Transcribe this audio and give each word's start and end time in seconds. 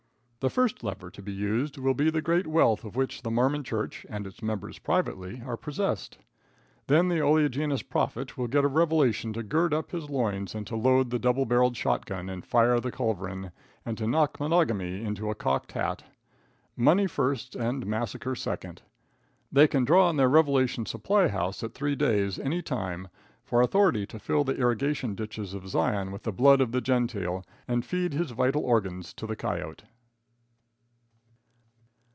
The 0.41 0.49
first 0.49 0.83
lever 0.83 1.11
to 1.11 1.21
be 1.21 1.31
used 1.31 1.77
will 1.77 1.93
be 1.93 2.09
the 2.09 2.19
great 2.19 2.47
wealth 2.47 2.83
of 2.83 2.95
which 2.95 3.21
the 3.21 3.29
Mormon 3.29 3.63
church 3.63 4.07
and 4.09 4.25
its 4.25 4.41
members 4.41 4.79
privately 4.79 5.39
are 5.45 5.55
possessed. 5.55 6.17
Then 6.87 7.09
the 7.09 7.21
oleaginous 7.21 7.83
prophet 7.83 8.39
will 8.39 8.47
get 8.47 8.63
a 8.63 8.67
revelation 8.67 9.33
to 9.33 9.43
gird 9.43 9.71
up 9.71 9.91
his 9.91 10.09
loins 10.09 10.55
and 10.55 10.65
to 10.65 10.75
load 10.75 11.11
the 11.11 11.19
double 11.19 11.45
barrel 11.45 11.71
shotgun, 11.75 12.27
and 12.27 12.43
fire 12.43 12.79
the 12.79 12.91
culverin, 12.91 13.51
and 13.85 13.99
to 13.99 14.07
knock 14.07 14.39
monogamy 14.39 15.03
into 15.03 15.29
a 15.29 15.35
cocked 15.35 15.73
hat. 15.73 16.05
Money 16.75 17.05
first 17.05 17.55
and 17.55 17.85
massacre 17.85 18.33
second. 18.33 18.81
They 19.51 19.67
can 19.67 19.85
draw 19.85 20.09
on 20.09 20.17
their 20.17 20.27
revelation 20.27 20.87
supply 20.87 21.27
house 21.27 21.61
at 21.63 21.75
three 21.75 21.95
days, 21.95 22.39
any 22.39 22.63
time, 22.63 23.09
for 23.43 23.61
authority 23.61 24.07
to 24.07 24.17
fill 24.17 24.43
the 24.43 24.57
irrigation 24.57 25.13
ditches 25.13 25.53
of 25.53 25.67
Zion 25.69 26.11
with 26.11 26.23
the 26.23 26.33
blood 26.33 26.61
of 26.61 26.71
the 26.71 26.81
Gentile 26.81 27.45
and 27.67 27.85
feed 27.85 28.13
his 28.15 28.31
vital 28.31 28.63
organs 28.65 29.13
to 29.13 29.27
the 29.27 29.35
coyote. 29.35 29.83